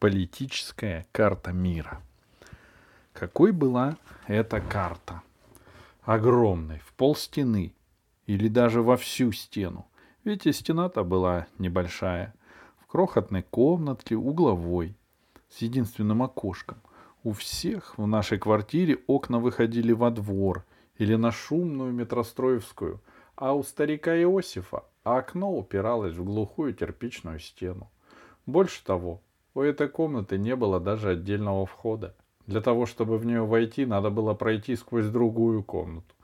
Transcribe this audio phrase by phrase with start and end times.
[0.00, 2.00] Политическая карта мира.
[3.12, 5.20] Какой была эта карта?
[6.04, 7.74] Огромной, в пол стены,
[8.24, 9.86] или даже во всю стену.
[10.24, 12.32] Ведь и стена-то была небольшая,
[12.78, 14.96] в крохотной комнатке угловой,
[15.50, 16.78] с единственным окошком.
[17.22, 20.64] У всех в нашей квартире окна выходили во двор
[20.96, 23.02] или на шумную метростроевскую,
[23.36, 27.90] а у старика Иосифа окно упиралось в глухую кирпичную стену.
[28.46, 29.20] Больше того,
[29.54, 32.14] у этой комнаты не было даже отдельного входа.
[32.46, 36.14] Для того, чтобы в нее войти, надо было пройти сквозь другую комнату.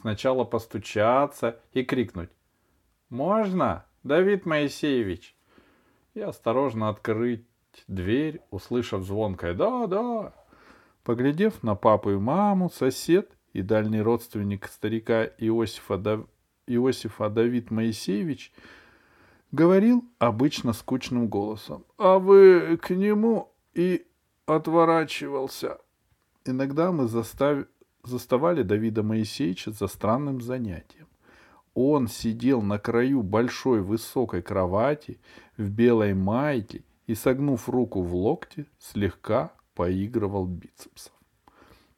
[0.00, 2.30] Сначала постучаться и крикнуть
[3.10, 5.36] «Можно, Давид Моисеевич?»
[6.14, 7.46] и осторожно открыть
[7.88, 10.32] дверь, услышав звонкое «Да, да».
[11.04, 16.26] Поглядев на папу и маму, сосед и дальний родственник старика Иосифа, Дав...
[16.66, 18.52] Иосифа Давид Моисеевич–
[19.52, 21.84] говорил обычно скучным голосом.
[21.98, 24.06] «А вы к нему и
[24.46, 25.78] отворачивался».
[26.44, 27.66] Иногда мы застав...
[28.02, 31.06] заставали Давида Моисеевича за странным занятием.
[31.74, 35.20] Он сидел на краю большой высокой кровати
[35.56, 41.14] в белой майке и, согнув руку в локте, слегка поигрывал бицепсом.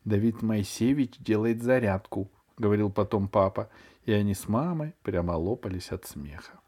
[0.05, 3.71] «Давид Моисеевич делает зарядку»,— говорил потом папа,
[4.05, 6.61] и они с мамой прямо лопались от смеха.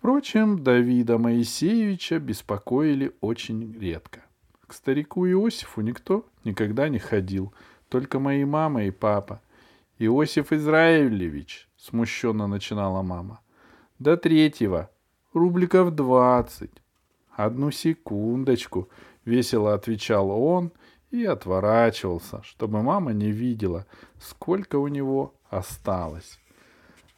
[0.00, 4.22] Впрочем, Давида Моисеевича беспокоили очень редко.
[4.66, 7.52] К старику Иосифу никто никогда не ходил,
[7.90, 9.42] только мои мама и папа.
[9.98, 13.40] Иосиф Израилевич, смущенно начинала мама.
[13.98, 14.90] До третьего,
[15.34, 16.82] рубликов двадцать.
[17.36, 18.88] Одну секундочку,
[19.26, 20.72] весело отвечал он
[21.10, 23.84] и отворачивался, чтобы мама не видела,
[24.18, 26.38] сколько у него осталось.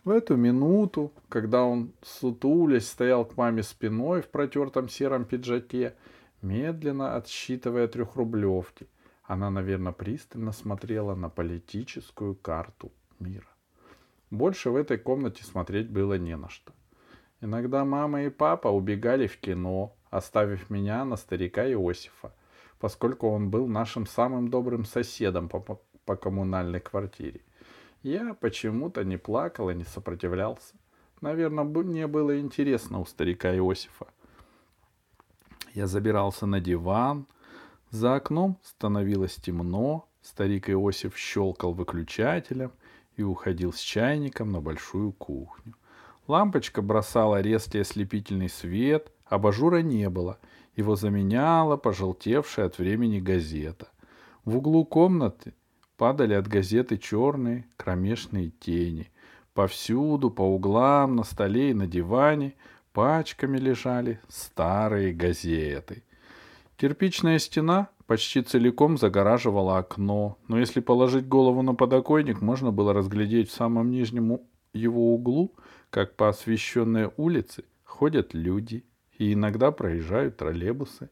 [0.05, 5.95] В эту минуту, когда он, сутулясь, стоял к маме спиной в протертом сером пиджаке,
[6.42, 8.89] медленно отсчитывая трехрублевки,
[9.23, 13.46] она, наверное, пристально смотрела на политическую карту мира.
[14.30, 16.73] Больше в этой комнате смотреть было не на что.
[17.41, 22.35] Иногда мама и папа убегали в кино, оставив меня на старика Иосифа,
[22.80, 25.61] поскольку он был нашим самым добрым соседом по,
[26.05, 27.42] по коммунальной квартире.
[28.02, 30.74] Я почему-то не плакал и не сопротивлялся.
[31.20, 34.07] Наверное, мне было интересно у старика Иосифа.
[35.73, 37.27] Я забирался на диван.
[37.91, 40.08] За окном становилось темно.
[40.20, 42.73] Старик Иосиф щелкал выключателем
[43.17, 45.74] и уходил с чайником на большую кухню.
[46.27, 50.39] Лампочка бросала резкий ослепительный свет, абажура не было.
[50.77, 53.89] Его заменяла пожелтевшая от времени газета.
[54.45, 55.55] В углу комнаты
[55.97, 59.11] падали от газеты черные кромешные тени.
[59.55, 62.55] Повсюду, по углам, на столе и на диване
[62.92, 66.05] пачками лежали старые газеты.
[66.77, 73.51] Кирпичная стена почти целиком загораживала окно, но если положить голову на подоконник, можно было разглядеть
[73.51, 74.41] в самом нижнем
[74.73, 75.55] его углу,
[75.91, 78.85] как по освещенной улице ходят люди
[79.19, 81.11] и иногда проезжают троллейбусы.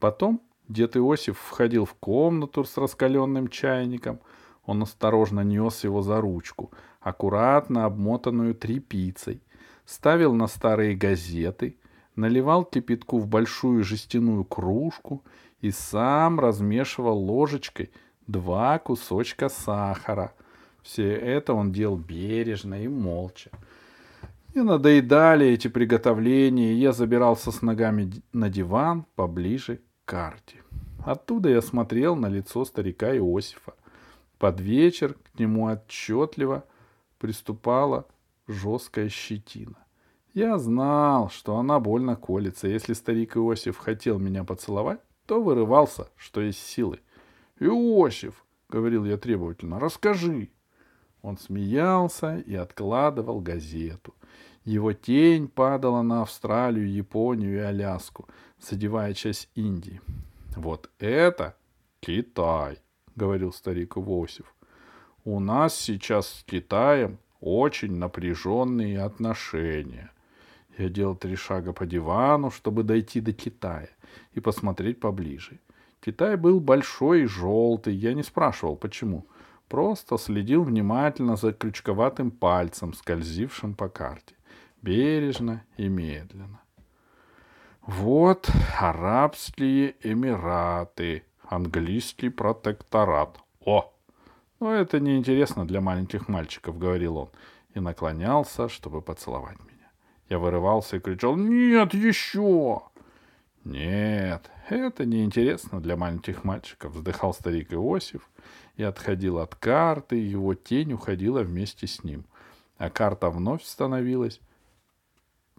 [0.00, 4.20] Потом Дед Иосиф входил в комнату с раскаленным чайником.
[4.64, 9.42] Он осторожно нес его за ручку, аккуратно обмотанную тряпицей,
[9.84, 11.76] ставил на старые газеты,
[12.16, 15.22] наливал кипятку в большую жестяную кружку
[15.60, 17.90] и сам размешивал ложечкой
[18.26, 20.32] два кусочка сахара.
[20.82, 23.50] Все это он делал бережно и молча.
[24.54, 30.62] И надоедали эти приготовления, и я забирался с ногами на диван поближе карте.
[31.04, 33.74] Оттуда я смотрел на лицо старика Иосифа.
[34.38, 36.64] Под вечер к нему отчетливо
[37.18, 38.06] приступала
[38.46, 39.76] жесткая щетина.
[40.32, 42.66] Я знал, что она больно колется.
[42.66, 47.00] Если старик Иосиф хотел меня поцеловать, то вырывался, что есть силы.
[47.60, 49.78] «Иосиф!»— говорил я требовательно.
[49.78, 50.50] «Расскажи!»
[51.22, 54.14] Он смеялся и откладывал газету.
[54.64, 58.26] Его тень падала на Австралию, Японию и Аляску,
[58.58, 60.00] задевая часть Индии.
[60.56, 61.54] «Вот это
[62.00, 62.78] Китай»,—
[63.16, 64.54] говорил старик Иосиф.
[65.24, 70.10] «У нас сейчас с Китаем очень напряженные отношения.
[70.78, 73.90] Я делал три шага по дивану, чтобы дойти до Китая
[74.32, 75.60] и посмотреть поближе.
[76.00, 79.26] Китай был большой и желтый, я не спрашивал, почему.
[79.68, 84.34] Просто следил внимательно за крючковатым пальцем, скользившим по карте.
[84.84, 86.60] Бережно и медленно.
[87.86, 93.38] Вот Арабские Эмираты, английский протекторат.
[93.64, 93.94] О!
[94.60, 97.30] Ну, это неинтересно для маленьких мальчиков, говорил он,
[97.72, 99.90] и наклонялся, чтобы поцеловать меня.
[100.28, 102.82] Я вырывался и кричал «Нет, еще!»
[103.64, 108.28] Нет, это не интересно для маленьких мальчиков, вздыхал старик Иосиф
[108.76, 112.26] и отходил от карты, и его тень уходила вместе с ним.
[112.76, 114.42] А карта вновь становилась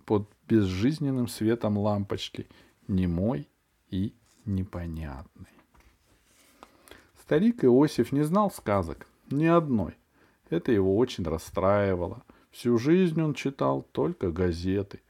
[0.06, 2.48] под безжизненным светом лампочки,
[2.88, 3.50] немой
[3.90, 4.14] и
[4.46, 5.50] непонятной.
[7.20, 9.96] Старик Иосиф не знал сказок, ни одной.
[10.50, 12.24] Это его очень расстраивало.
[12.52, 15.02] Всю жизнь он читал только газеты.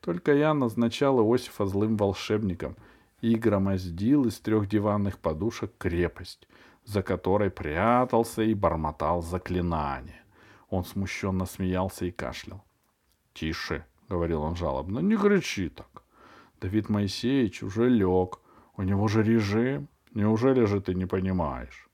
[0.00, 2.76] Только я назначал Иосифа злым волшебником
[3.22, 6.46] и громоздил из трех диванных подушек крепость,
[6.84, 10.22] за которой прятался и бормотал заклинания.
[10.68, 12.64] Он смущенно смеялся и кашлял.—
[13.34, 16.02] Тише,— говорил он жалобно,— не кричи так.
[16.60, 18.40] Давид Моисеевич уже лег,
[18.76, 19.88] у него же режим.
[20.14, 21.88] Неужели же ты не понимаешь?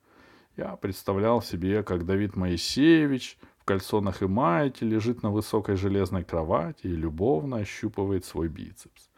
[0.56, 6.88] Я представлял себе, как Давид Моисеевич в кальсонах и маете лежит на высокой железной кровати
[6.88, 9.10] и любовно ощупывает свой бицепс.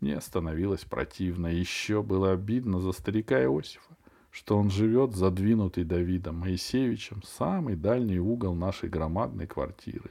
[0.00, 3.96] Мне становилось противно, еще было обидно за старика Иосифа,
[4.30, 10.10] что он живет задвинутый Давидом Моисеевичем в самый дальний угол нашей громадной квартиры.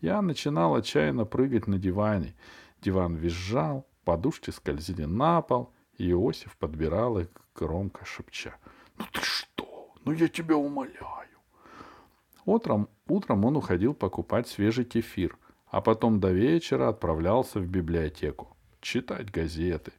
[0.00, 2.34] Я начинал отчаянно прыгать на диване.
[2.82, 8.54] Диван визжал, подушки скользили на пол, и Иосиф подбирал их громко шепча.
[8.98, 9.94] «Ну ты что?
[10.04, 11.26] Ну я тебя умоляю!»
[12.44, 19.30] Утром, утром он уходил покупать свежий кефир, а потом до вечера отправлялся в библиотеку читать
[19.30, 19.92] газеты.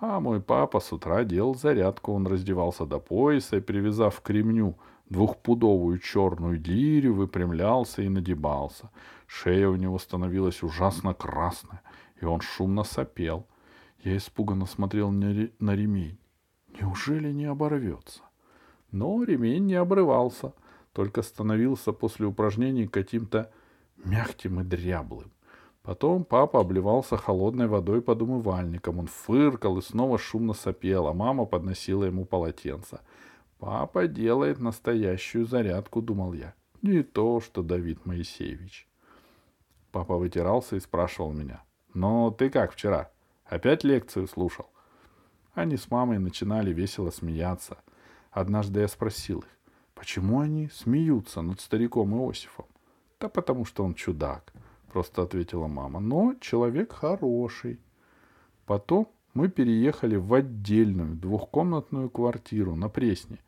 [0.00, 2.12] А мой папа с утра делал зарядку.
[2.12, 4.78] Он раздевался до пояса и, привязав к ремню
[5.10, 8.90] двухпудовую черную лирию, выпрямлялся и надебался.
[9.26, 11.82] Шея у него становилась ужасно красная,
[12.20, 13.46] и он шумно сопел.
[14.02, 16.18] Я испуганно смотрел на ремень.
[16.80, 18.22] Неужели не оборвется?
[18.92, 20.52] Но ремень не обрывался,
[20.92, 23.50] только становился после упражнений каким-то
[24.04, 25.30] мягким и дряблым.
[25.82, 28.98] Потом папа обливался холодной водой под умывальником.
[28.98, 33.00] Он фыркал и снова шумно сопел, а мама подносила ему полотенце.
[33.60, 36.54] Папа делает настоящую зарядку, думал я.
[36.80, 38.88] Не то, что Давид Моисеевич.
[39.92, 41.62] Папа вытирался и спрашивал меня.
[41.92, 43.10] «Ну, ты как вчера?
[43.44, 44.66] Опять лекцию слушал?»
[45.52, 47.76] Они с мамой начинали весело смеяться.
[48.30, 49.58] Однажды я спросил их,
[49.94, 52.66] почему они смеются над стариком Иосифом?
[53.18, 54.54] Да потому что он чудак,
[54.92, 56.00] просто ответила мама.
[56.00, 57.78] Но человек хороший.
[58.64, 63.38] Потом мы переехали в отдельную двухкомнатную квартиру на Пресне.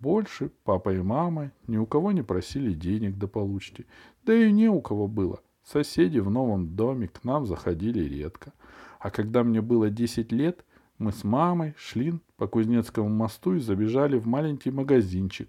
[0.00, 3.86] Больше папа и мама ни у кого не просили денег до получки.
[4.24, 5.40] Да и не у кого было.
[5.64, 8.52] Соседи в новом доме к нам заходили редко.
[8.98, 10.64] А когда мне было 10 лет–
[10.98, 15.48] мы с мамой шли по Кузнецкому мосту и забежали в маленький магазинчик,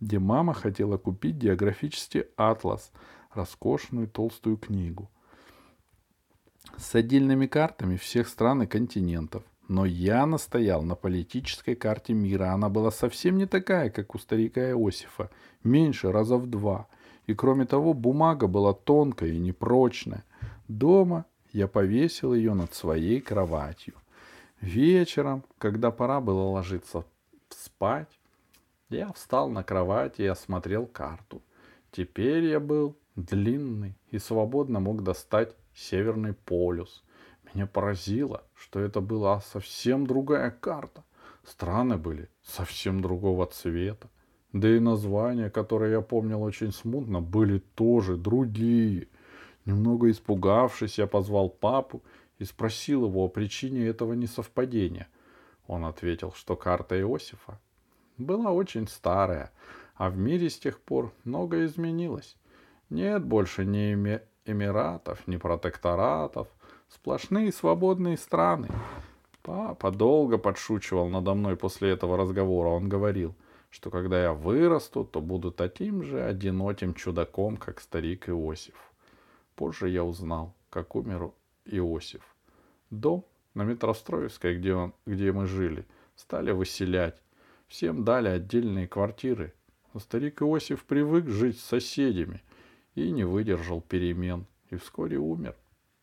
[0.00, 2.90] где мама хотела купить географический атлас,
[3.32, 5.08] роскошную толстую книгу
[6.76, 9.42] с отдельными картами всех стран и континентов.
[9.68, 12.52] Но я настоял на политической карте мира.
[12.52, 15.30] Она была совсем не такая, как у старика Иосифа,
[15.62, 16.88] меньше раза в два.
[17.26, 20.24] И кроме того, бумага была тонкая и непрочная.
[20.68, 23.94] Дома я повесил ее над своей кроватью–
[24.60, 27.04] Вечером, когда пора было ложиться
[27.48, 28.08] спать,
[28.88, 31.42] я встал на кровати и осмотрел карту.
[31.92, 37.04] Теперь я был длинный и свободно мог достать Северный полюс.
[37.54, 41.04] Меня поразило, что это была совсем другая карта.
[41.44, 44.08] Страны были совсем другого цвета.
[44.52, 49.08] Да и названия, которые я помнил очень смутно, были тоже другие.
[49.64, 52.02] Немного испугавшись, я позвал папу
[52.38, 55.08] и спросил его о причине этого несовпадения.
[55.66, 57.60] Он ответил, что карта Иосифа
[58.16, 59.52] была очень старая,
[59.94, 62.36] а в мире с тех пор многое изменилось.
[62.90, 63.92] Нет больше ни
[64.46, 66.48] эмиратов, ни протекторатов,
[66.88, 68.68] сплошные свободные страны.
[69.42, 72.68] Папа долго подшучивал надо мной после этого разговора.
[72.68, 73.34] Он говорил,
[73.70, 78.74] что когда я вырасту, то буду таким же одиноким чудаком, как старик Иосиф.
[79.54, 81.32] Позже я узнал, как умер
[81.64, 82.22] Иосиф.
[82.90, 85.84] Дом на Метростроевской, где, он, где мы жили,
[86.16, 87.20] стали выселять.
[87.66, 89.52] Всем дали отдельные квартиры.
[89.92, 92.42] Но старик Иосиф привык жить с соседями
[92.94, 95.54] и не выдержал перемен, и вскоре умер.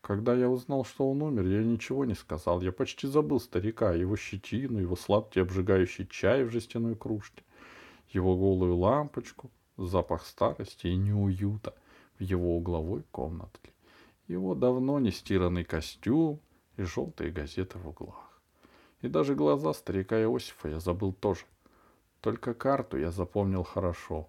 [0.06, 2.60] Когда я узнал, что он умер, я ничего не сказал.
[2.60, 7.42] Я почти забыл старика, его щетину, его сладкий обжигающий чай в жестяной кружке,
[8.10, 11.74] его голую лампочку, запах старости и неуюта
[12.18, 13.72] в его угловой комнатке
[14.28, 16.40] его давно не стиранный костюм
[16.76, 18.40] и желтые газеты в углах.
[19.02, 21.44] И даже глаза старика Иосифа я забыл тоже.
[22.20, 24.28] Только карту я запомнил хорошо.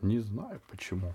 [0.00, 1.14] Не знаю почему.